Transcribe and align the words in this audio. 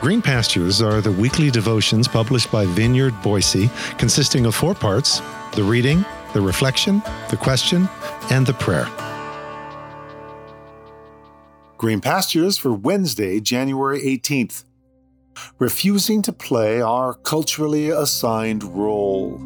Green 0.00 0.22
Pastures 0.22 0.80
are 0.80 1.02
the 1.02 1.12
weekly 1.12 1.50
devotions 1.50 2.08
published 2.08 2.50
by 2.50 2.64
Vineyard 2.64 3.12
Boise, 3.20 3.68
consisting 3.98 4.46
of 4.46 4.54
four 4.54 4.74
parts 4.74 5.20
the 5.52 5.62
reading, 5.62 6.06
the 6.32 6.40
reflection, 6.40 7.02
the 7.28 7.36
question, 7.36 7.86
and 8.30 8.46
the 8.46 8.54
prayer. 8.54 8.88
Green 11.76 12.00
Pastures 12.00 12.56
for 12.56 12.72
Wednesday, 12.72 13.40
January 13.40 14.00
18th. 14.00 14.64
Refusing 15.58 16.22
to 16.22 16.32
play 16.32 16.80
our 16.80 17.12
culturally 17.12 17.90
assigned 17.90 18.64
role. 18.64 19.38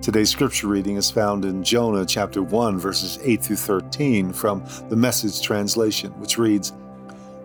Today's 0.00 0.30
scripture 0.30 0.66
reading 0.66 0.96
is 0.96 1.12
found 1.12 1.44
in 1.44 1.62
Jonah 1.62 2.04
chapter 2.04 2.42
1, 2.42 2.76
verses 2.76 3.20
8 3.22 3.40
through 3.40 3.54
13 3.54 4.32
from 4.32 4.64
the 4.88 4.96
Message 4.96 5.42
translation, 5.42 6.10
which 6.18 6.38
reads 6.38 6.72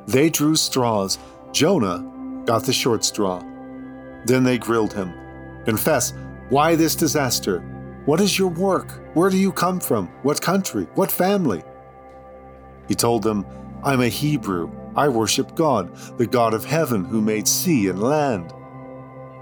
They 0.07 0.31
drew 0.31 0.55
straws 0.55 1.19
Jonah 1.57 2.43
got 2.45 2.65
the 2.65 2.71
short 2.71 3.03
straw. 3.03 3.43
Then 4.25 4.43
they 4.43 4.59
grilled 4.59 4.93
him. 4.93 5.11
Confess, 5.65 6.13
why 6.49 6.75
this 6.75 6.93
disaster? 6.93 7.61
What 8.05 8.21
is 8.21 8.37
your 8.37 8.49
work? 8.49 8.91
Where 9.15 9.31
do 9.31 9.37
you 9.37 9.51
come 9.51 9.79
from? 9.79 10.05
What 10.21 10.39
country? 10.39 10.83
What 10.93 11.09
family? 11.09 11.63
He 12.87 12.93
told 12.93 13.23
them, 13.23 13.43
I'm 13.83 14.01
a 14.01 14.07
Hebrew. 14.07 14.69
I 14.95 15.07
worship 15.07 15.55
God, 15.55 15.95
the 16.19 16.27
God 16.27 16.53
of 16.53 16.63
heaven 16.63 17.03
who 17.03 17.23
made 17.23 17.47
sea 17.47 17.87
and 17.87 18.03
land. 18.03 18.53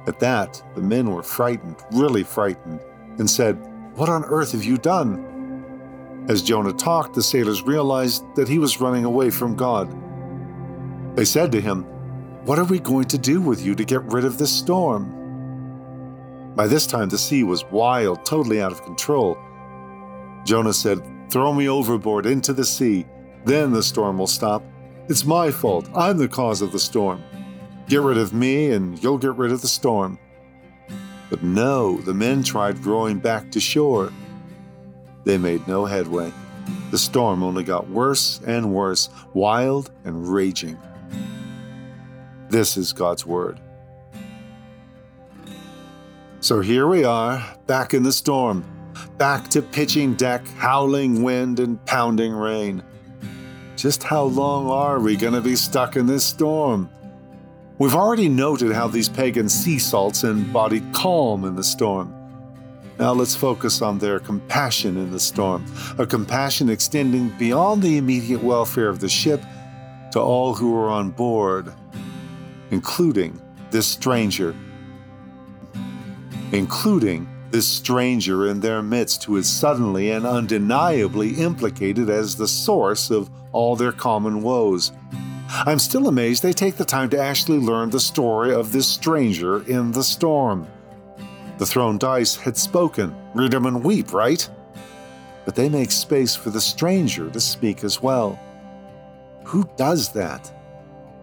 At 0.07 0.21
that, 0.21 0.63
the 0.73 0.81
men 0.81 1.11
were 1.11 1.21
frightened, 1.21 1.83
really 1.91 2.23
frightened, 2.23 2.79
and 3.19 3.29
said, 3.29 3.55
What 3.95 4.07
on 4.07 4.23
earth 4.23 4.53
have 4.53 4.63
you 4.63 4.77
done? 4.77 6.25
As 6.29 6.41
Jonah 6.41 6.71
talked, 6.71 7.13
the 7.13 7.21
sailors 7.21 7.63
realized 7.63 8.23
that 8.35 8.47
he 8.47 8.57
was 8.57 8.79
running 8.79 9.03
away 9.03 9.31
from 9.31 9.57
God. 9.57 9.93
They 11.17 11.25
said 11.25 11.51
to 11.51 11.59
him, 11.59 11.85
what 12.45 12.59
are 12.59 12.65
we 12.65 12.79
going 12.79 13.05
to 13.05 13.17
do 13.17 13.41
with 13.41 13.65
you 13.65 13.73
to 13.73 13.83
get 13.83 14.03
rid 14.03 14.23
of 14.23 14.37
this 14.37 14.51
storm? 14.51 16.53
By 16.55 16.67
this 16.67 16.85
time, 16.85 17.09
the 17.09 17.17
sea 17.17 17.43
was 17.43 17.65
wild, 17.71 18.23
totally 18.23 18.61
out 18.61 18.71
of 18.71 18.83
control. 18.83 19.35
Jonah 20.45 20.73
said, 20.73 21.01
Throw 21.31 21.53
me 21.53 21.67
overboard 21.67 22.27
into 22.27 22.53
the 22.53 22.63
sea, 22.63 23.07
then 23.45 23.71
the 23.71 23.81
storm 23.81 24.19
will 24.19 24.27
stop. 24.27 24.63
It's 25.09 25.25
my 25.25 25.49
fault. 25.49 25.89
I'm 25.95 26.17
the 26.17 26.27
cause 26.27 26.61
of 26.61 26.71
the 26.71 26.79
storm. 26.79 27.23
Get 27.87 28.01
rid 28.01 28.19
of 28.19 28.31
me, 28.31 28.71
and 28.71 29.01
you'll 29.01 29.17
get 29.17 29.35
rid 29.35 29.51
of 29.51 29.61
the 29.61 29.67
storm. 29.67 30.19
But 31.31 31.41
no, 31.41 31.97
the 31.97 32.13
men 32.13 32.43
tried 32.43 32.85
rowing 32.85 33.17
back 33.17 33.49
to 33.51 33.59
shore. 33.59 34.13
They 35.23 35.39
made 35.39 35.67
no 35.67 35.85
headway. 35.85 36.31
The 36.91 36.99
storm 36.99 37.41
only 37.41 37.63
got 37.63 37.89
worse 37.89 38.39
and 38.45 38.71
worse, 38.71 39.09
wild 39.33 39.89
and 40.03 40.31
raging. 40.31 40.77
This 42.49 42.77
is 42.77 42.93
God's 42.93 43.25
Word. 43.25 43.59
So 46.41 46.61
here 46.61 46.87
we 46.87 47.03
are, 47.03 47.43
back 47.65 47.95
in 47.95 48.03
the 48.03 48.11
storm, 48.11 48.63
back 49.17 49.47
to 49.49 49.63
pitching 49.63 50.13
deck, 50.13 50.45
howling 50.57 51.23
wind, 51.23 51.59
and 51.59 51.83
pounding 51.85 52.33
rain. 52.33 52.83
Just 53.75 54.03
how 54.03 54.23
long 54.23 54.69
are 54.69 54.99
we 54.99 55.15
going 55.15 55.33
to 55.33 55.41
be 55.41 55.55
stuck 55.55 55.95
in 55.95 56.05
this 56.05 56.23
storm? 56.23 56.87
We've 57.79 57.95
already 57.95 58.29
noted 58.29 58.73
how 58.73 58.87
these 58.87 59.09
pagan 59.09 59.49
sea 59.49 59.79
salts 59.79 60.23
embodied 60.23 60.93
calm 60.93 61.45
in 61.45 61.55
the 61.55 61.63
storm. 61.63 62.13
Now 62.99 63.13
let's 63.13 63.35
focus 63.35 63.81
on 63.81 63.97
their 63.97 64.19
compassion 64.19 64.97
in 64.97 65.11
the 65.11 65.19
storm, 65.19 65.65
a 65.97 66.05
compassion 66.05 66.69
extending 66.69 67.29
beyond 67.39 67.81
the 67.81 67.97
immediate 67.97 68.43
welfare 68.43 68.87
of 68.87 68.99
the 68.99 69.09
ship 69.09 69.43
to 70.11 70.19
all 70.19 70.53
who 70.53 70.77
are 70.77 70.89
on 70.89 71.09
board 71.09 71.73
including 72.71 73.41
this 73.71 73.87
stranger, 73.87 74.55
including 76.51 77.27
this 77.51 77.67
stranger 77.67 78.47
in 78.47 78.59
their 78.59 78.81
midst 78.81 79.23
who 79.23 79.37
is 79.37 79.49
suddenly 79.49 80.11
and 80.11 80.25
undeniably 80.25 81.35
implicated 81.35 82.09
as 82.09 82.35
the 82.35 82.47
source 82.47 83.09
of 83.09 83.29
all 83.51 83.75
their 83.75 83.91
common 83.91 84.41
woes. 84.41 84.91
I'm 85.49 85.79
still 85.79 86.07
amazed 86.07 86.43
they 86.43 86.53
take 86.53 86.75
the 86.75 86.85
time 86.85 87.09
to 87.11 87.19
actually 87.19 87.59
learn 87.59 87.89
the 87.89 87.99
story 87.99 88.53
of 88.53 88.71
this 88.71 88.87
stranger 88.87 89.63
in 89.69 89.91
the 89.91 90.03
storm. 90.03 90.67
The 91.57 91.65
thrown 91.65 91.97
dice 91.97 92.35
had 92.35 92.57
spoken, 92.57 93.15
read 93.33 93.51
them 93.51 93.65
and 93.65 93.83
weep, 93.83 94.11
right? 94.11 94.47
But 95.45 95.55
they 95.55 95.69
make 95.69 95.91
space 95.91 96.35
for 96.35 96.49
the 96.49 96.59
stranger 96.59 97.29
to 97.29 97.39
speak 97.39 97.83
as 97.83 98.01
well. 98.01 98.37
Who 99.45 99.69
does 99.77 100.11
that? 100.13 100.51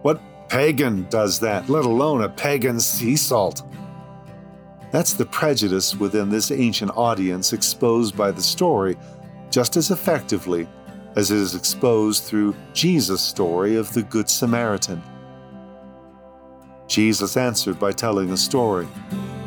What 0.01 0.19
pagan 0.53 1.07
does 1.09 1.39
that, 1.39 1.67
let 1.67 1.83
alone 1.83 2.21
a 2.21 2.29
pagan 2.29 2.79
sea 2.79 3.15
salt. 3.15 3.63
That's 4.91 5.13
the 5.13 5.25
prejudice 5.25 5.95
within 5.95 6.29
this 6.29 6.51
ancient 6.51 6.91
audience 6.95 7.53
exposed 7.53 8.15
by 8.15 8.29
the 8.29 8.43
story 8.43 8.95
just 9.49 9.77
as 9.77 9.89
effectively 9.89 10.67
as 11.15 11.31
it 11.31 11.37
is 11.37 11.55
exposed 11.55 12.25
through 12.25 12.53
Jesus' 12.71 13.19
story 13.19 13.77
of 13.77 13.91
the 13.93 14.03
Good 14.03 14.29
Samaritan. 14.29 15.01
Jesus 16.87 17.35
answered 17.35 17.79
by 17.79 17.91
telling 17.91 18.29
a 18.29 18.37
story. 18.37 18.87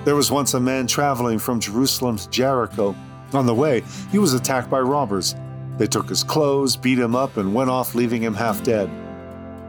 There 0.05 0.17
was 0.17 0.33
once 0.33 0.55
a 0.55 0.61
man 0.61 0.89
traveling 0.89 1.39
from 1.39 1.61
Jerusalem 1.61 2.17
to 2.17 2.29
Jericho. 2.31 2.97
On 3.33 3.47
the 3.47 3.55
way, 3.55 3.85
he 4.11 4.19
was 4.19 4.35
attacked 4.35 4.69
by 4.69 4.81
robbers. 4.81 5.37
They 5.79 5.87
took 5.87 6.09
his 6.09 6.25
clothes, 6.25 6.77
beat 6.77 6.99
him 6.99 7.15
up, 7.15 7.37
and 7.37 7.55
went 7.55 7.71
off, 7.71 7.95
leaving 7.95 8.23
him 8.23 8.35
half 8.35 8.65
dead. 8.65 8.91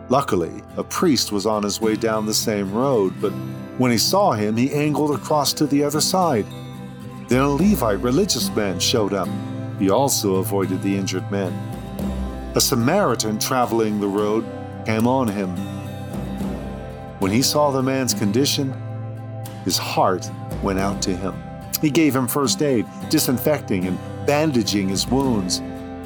Luckily, 0.09 0.63
a 0.77 0.83
priest 0.83 1.33
was 1.33 1.45
on 1.45 1.63
his 1.63 1.81
way 1.81 1.95
down 1.97 2.25
the 2.25 2.33
same 2.33 2.73
road, 2.73 3.13
but 3.19 3.31
when 3.77 3.91
he 3.91 3.97
saw 3.97 4.31
him, 4.31 4.55
he 4.55 4.73
angled 4.73 5.11
across 5.11 5.51
to 5.53 5.67
the 5.67 5.83
other 5.83 5.99
side. 5.99 6.45
Then 7.27 7.41
a 7.41 7.49
Levite 7.49 7.99
religious 7.99 8.49
man 8.55 8.79
showed 8.79 9.13
up. 9.13 9.27
He 9.79 9.89
also 9.89 10.35
avoided 10.35 10.81
the 10.81 10.95
injured 10.95 11.29
men. 11.29 11.51
A 12.55 12.61
Samaritan 12.61 13.37
traveling 13.37 13.99
the 13.99 14.07
road 14.07 14.45
came 14.85 15.07
on 15.07 15.27
him. 15.27 15.49
When 17.19 17.31
he 17.31 17.41
saw 17.41 17.71
the 17.71 17.83
man's 17.83 18.13
condition, 18.13 18.73
his 19.65 19.77
heart 19.77 20.31
went 20.63 20.79
out 20.79 21.01
to 21.01 21.15
him. 21.15 21.35
He 21.81 21.89
gave 21.89 22.15
him 22.15 22.27
first 22.27 22.61
aid, 22.61 22.85
disinfecting 23.09 23.85
and 23.85 23.99
bandaging 24.25 24.87
his 24.87 25.05
wounds. 25.05 25.59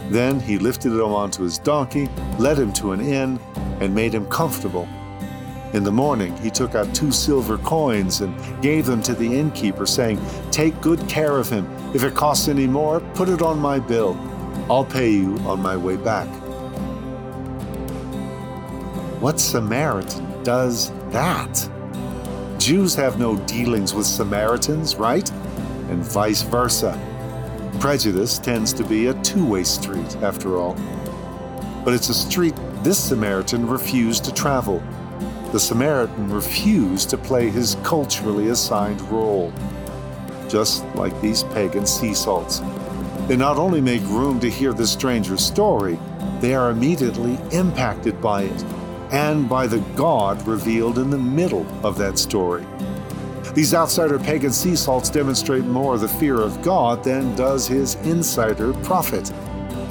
Then 0.10 0.40
he 0.40 0.58
lifted 0.58 0.92
him 0.92 1.14
onto 1.14 1.44
his 1.44 1.60
donkey, 1.60 2.10
led 2.40 2.58
him 2.58 2.74
to 2.74 2.94
an 2.94 3.02
inn, 3.02 3.40
and 3.82 3.94
made 3.94 4.14
him 4.14 4.26
comfortable. 4.28 4.88
In 5.74 5.84
the 5.84 5.92
morning, 5.92 6.36
he 6.38 6.50
took 6.50 6.76
out 6.76 6.94
two 6.94 7.12
silver 7.12 7.58
coins 7.58 8.22
and 8.22 8.62
gave 8.62 8.86
them 8.86 9.02
to 9.04 9.14
the 9.14 9.40
innkeeper, 9.40 9.86
saying, 9.86 10.20
Take 10.52 10.80
good 10.82 11.08
care 11.10 11.38
of 11.38 11.50
him. 11.50 11.66
If 11.94 12.04
it 12.04 12.14
costs 12.14 12.48
any 12.48 12.68
more, 12.68 13.00
put 13.16 13.28
it 13.28 13.42
on 13.42 13.58
my 13.58 13.80
bill. 13.80 14.18
I'll 14.70 14.86
pay 14.86 15.10
you 15.10 15.38
on 15.40 15.62
my 15.62 15.76
way 15.76 15.98
back. 15.98 16.28
What 19.22 19.40
Samaritan 19.40 20.44
does 20.44 20.92
that? 21.10 21.70
Jews 22.58 22.94
have 22.96 23.18
no 23.20 23.38
dealings 23.46 23.94
with 23.94 24.06
Samaritans, 24.06 24.96
right? 24.96 25.30
And 25.90 26.04
vice 26.04 26.42
versa. 26.42 27.00
Prejudice 27.80 28.38
tends 28.38 28.74
to 28.74 28.84
be 28.84 29.08
a 29.08 29.14
two 29.24 29.46
way 29.46 29.64
street, 29.64 30.18
after 30.18 30.58
all. 30.58 30.76
But 31.86 31.94
it's 31.94 32.10
a 32.10 32.14
street 32.14 32.56
this 32.84 32.98
Samaritan 32.98 33.68
refused 33.68 34.26
to 34.26 34.34
travel. 34.34 34.82
The 35.52 35.60
Samaritan 35.60 36.32
refused 36.32 37.10
to 37.12 37.18
play 37.18 37.50
his 37.50 37.76
culturally 37.84 38.50
assigned 38.50 39.02
role. 39.12 39.54
Just 40.50 40.84
like 40.96 41.20
these 41.22 41.44
pagan 41.44 41.86
sea 41.86 42.14
salts. 42.14 42.62
They 43.28 43.38
not 43.38 43.58
only 43.58 43.82
make 43.82 44.02
room 44.04 44.40
to 44.40 44.50
hear 44.50 44.74
the 44.74 44.88
stranger's 44.88 45.46
story, 45.46 46.00
they 46.40 46.56
are 46.56 46.72
immediately 46.72 47.38
impacted 47.52 48.20
by 48.20 48.44
it 48.44 48.66
and 49.12 49.48
by 49.48 49.68
the 49.68 49.80
God 49.96 50.46
revealed 50.48 50.98
in 50.98 51.10
the 51.10 51.18
middle 51.18 51.68
of 51.86 51.98
that 51.98 52.18
story. 52.18 52.66
These 53.54 53.74
outsider 53.74 54.18
pagan 54.18 54.52
sea 54.52 54.76
salts 54.76 55.10
demonstrate 55.10 55.66
more 55.66 55.98
the 55.98 56.08
fear 56.08 56.40
of 56.40 56.62
God 56.62 57.04
than 57.04 57.36
does 57.36 57.68
his 57.68 57.96
insider 57.96 58.74
prophet. 58.76 59.32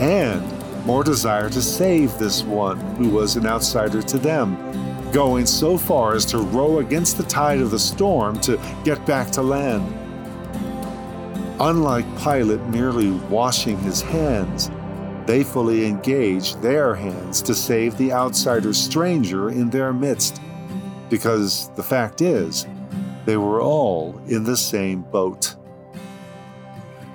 And 0.01 0.60
more 0.87 1.05
desire 1.05 1.49
to 1.51 1.63
save 1.63 2.19
this 2.19 2.43
one 2.43 2.79
who 2.97 3.09
was 3.09 3.37
an 3.37 3.47
outsider 3.47 4.03
to 4.03 4.19
them, 4.19 4.57
going 5.13 5.47
so 5.47 5.77
far 5.77 6.15
as 6.15 6.25
to 6.27 6.39
row 6.39 6.79
against 6.79 7.17
the 7.17 7.25
tide 7.25 7.61
of 7.61 7.71
the 7.71 7.79
storm 7.79 8.41
to 8.41 8.61
get 8.85 9.05
back 9.07 9.31
to 9.33 9.43
land. 9.43 9.87
Unlike 11.61 12.07
Pilate 12.19 12.63
merely 12.69 13.11
washing 13.11 13.77
his 13.79 14.01
hands, 14.01 14.71
they 15.27 15.45
fully 15.45 15.87
engage 15.87 16.55
their 16.57 16.95
hands 16.95 17.43
to 17.43 17.55
save 17.55 17.97
the 17.99 18.13
outsider 18.13 18.73
stranger 18.73 19.51
in 19.51 19.69
their 19.71 19.93
midst. 19.93 20.41
Because 21.11 21.69
the 21.77 21.83
fact 21.83 22.23
is, 22.23 22.67
they 23.27 23.37
were 23.37 23.61
all 23.61 24.21
in 24.27 24.45
the 24.45 24.57
same 24.57 25.03
boat. 25.03 25.57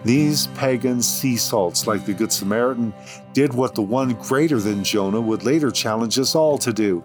These 0.06 0.46
pagan 0.54 1.02
sea 1.02 1.36
salts, 1.36 1.88
like 1.88 2.06
the 2.06 2.14
Good 2.14 2.32
Samaritan, 2.32 2.94
did 3.34 3.56
what 3.56 3.74
the 3.74 3.82
one 3.82 4.14
greater 4.14 4.60
than 4.60 4.84
Jonah 4.84 5.20
would 5.20 5.42
later 5.42 5.72
challenge 5.72 6.20
us 6.20 6.36
all 6.36 6.60
to 6.60 6.72
do. 6.72 7.04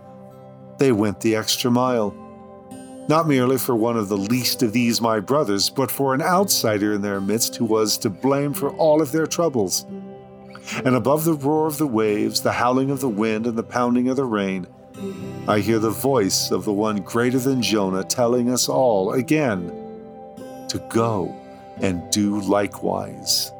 They 0.76 0.92
went 0.92 1.18
the 1.18 1.34
extra 1.34 1.70
mile. 1.70 2.14
Not 3.08 3.26
merely 3.26 3.56
for 3.56 3.74
one 3.74 3.96
of 3.96 4.10
the 4.10 4.18
least 4.18 4.62
of 4.62 4.74
these 4.74 5.00
my 5.00 5.18
brothers, 5.18 5.70
but 5.70 5.90
for 5.90 6.12
an 6.12 6.20
outsider 6.20 6.92
in 6.92 7.00
their 7.00 7.22
midst 7.22 7.56
who 7.56 7.64
was 7.64 7.96
to 7.98 8.10
blame 8.10 8.52
for 8.52 8.68
all 8.76 9.00
of 9.00 9.12
their 9.12 9.26
troubles. 9.26 9.86
And 10.84 10.94
above 10.94 11.24
the 11.24 11.32
roar 11.32 11.66
of 11.66 11.78
the 11.78 11.86
waves, 11.86 12.42
the 12.42 12.52
howling 12.52 12.90
of 12.90 13.00
the 13.00 13.08
wind, 13.08 13.46
and 13.46 13.56
the 13.56 13.62
pounding 13.62 14.08
of 14.08 14.16
the 14.16 14.26
rain, 14.26 14.66
I 15.48 15.60
hear 15.60 15.78
the 15.78 15.88
voice 15.88 16.50
of 16.50 16.66
the 16.66 16.72
one 16.74 16.98
greater 16.98 17.38
than 17.38 17.62
Jonah 17.62 18.04
telling 18.04 18.50
us 18.50 18.68
all 18.68 19.14
again 19.14 19.68
to 20.68 20.78
go 20.90 21.39
and 21.82 22.10
do 22.10 22.40
likewise. 22.40 23.52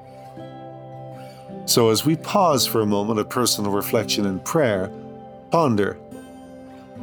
So, 1.67 1.91
as 1.91 2.05
we 2.05 2.17
pause 2.17 2.67
for 2.67 2.81
a 2.81 2.87
moment 2.87 3.21
of 3.21 3.29
personal 3.29 3.71
reflection 3.71 4.27
and 4.27 4.45
prayer, 4.45 4.91
ponder 5.51 5.99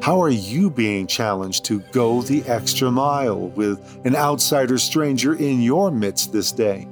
how 0.02 0.22
are 0.22 0.30
you 0.30 0.70
being 0.70 1.08
challenged 1.08 1.66
to 1.66 1.80
go 1.92 2.22
the 2.22 2.44
extra 2.48 2.92
mile 2.92 3.48
with 3.50 4.00
an 4.06 4.16
outsider 4.16 4.78
stranger 4.78 5.34
in 5.34 5.62
your 5.62 5.92
midst 5.92 6.32
this 6.32 6.52
day? 6.52 6.88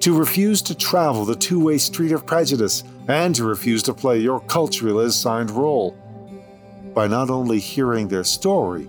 To 0.00 0.16
refuse 0.16 0.62
to 0.62 0.74
travel 0.74 1.24
the 1.24 1.34
two 1.34 1.62
way 1.62 1.78
street 1.78 2.12
of 2.12 2.24
prejudice 2.24 2.84
and 3.08 3.34
to 3.34 3.44
refuse 3.44 3.82
to 3.84 3.94
play 3.94 4.18
your 4.18 4.40
culturally 4.40 5.06
assigned 5.06 5.50
role? 5.50 5.96
By 6.94 7.08
not 7.08 7.30
only 7.30 7.58
hearing 7.58 8.08
their 8.08 8.24
story, 8.24 8.88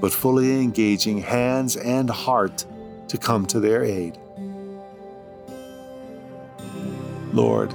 but 0.00 0.12
fully 0.12 0.60
engaging 0.60 1.18
hands 1.18 1.76
and 1.76 2.10
heart 2.10 2.66
to 3.08 3.18
come 3.18 3.46
to 3.46 3.60
their 3.60 3.84
aid. 3.84 4.18
Lord, 7.32 7.74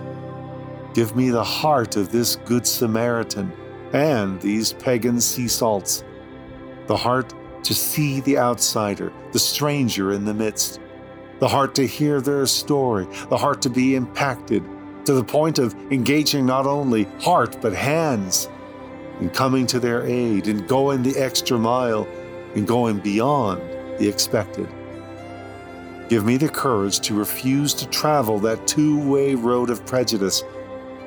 give 0.93 1.15
me 1.15 1.29
the 1.29 1.43
heart 1.43 1.95
of 1.95 2.11
this 2.11 2.35
Good 2.37 2.65
Samaritan 2.65 3.51
and 3.93 4.41
these 4.41 4.73
pagan 4.73 5.21
sea 5.21 5.47
salts, 5.47 6.03
the 6.87 6.97
heart 6.97 7.33
to 7.63 7.73
see 7.73 8.21
the 8.21 8.37
outsider, 8.37 9.13
the 9.31 9.39
stranger 9.39 10.11
in 10.11 10.25
the 10.25 10.33
midst, 10.33 10.79
the 11.39 11.47
heart 11.47 11.75
to 11.75 11.85
hear 11.85 12.21
their 12.21 12.45
story, 12.45 13.05
the 13.29 13.37
heart 13.37 13.61
to 13.61 13.69
be 13.69 13.95
impacted 13.95 14.63
to 15.05 15.13
the 15.13 15.23
point 15.23 15.59
of 15.59 15.73
engaging 15.91 16.45
not 16.45 16.65
only 16.65 17.03
heart 17.19 17.57
but 17.61 17.73
hands 17.73 18.49
in 19.19 19.29
coming 19.29 19.67
to 19.67 19.79
their 19.79 20.03
aid, 20.05 20.47
and 20.47 20.67
going 20.67 21.03
the 21.03 21.15
extra 21.17 21.57
mile, 21.57 22.07
and 22.55 22.67
going 22.67 22.97
beyond 22.97 23.61
the 23.99 24.07
expected. 24.07 24.67
Give 26.11 26.25
me 26.25 26.35
the 26.35 26.49
courage 26.49 26.99
to 27.07 27.13
refuse 27.13 27.73
to 27.75 27.87
travel 27.87 28.37
that 28.39 28.67
two 28.67 28.99
way 29.09 29.33
road 29.33 29.69
of 29.69 29.85
prejudice, 29.85 30.43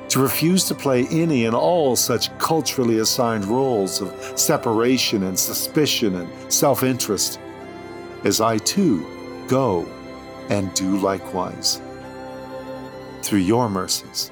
to 0.09 0.19
refuse 0.19 0.67
to 0.67 0.73
play 0.73 1.05
any 1.11 1.45
and 1.45 1.55
all 1.55 1.95
such 1.95 2.35
culturally 2.39 2.97
assigned 2.97 3.45
roles 3.45 4.01
of 4.01 4.11
separation 4.35 5.21
and 5.21 5.37
suspicion 5.37 6.15
and 6.15 6.51
self 6.51 6.81
interest, 6.81 7.39
as 8.23 8.41
I 8.41 8.57
too 8.57 9.05
go 9.47 9.85
and 10.49 10.73
do 10.73 10.97
likewise. 10.97 11.79
Through 13.21 13.41
your 13.45 13.69
mercies. 13.69 14.31